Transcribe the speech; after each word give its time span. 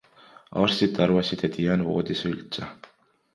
Arstid 0.61 0.97
arvasid, 1.05 1.43
et 1.49 1.59
jään 1.67 1.85
voodisse 1.91 2.33
üldse. 2.33 2.73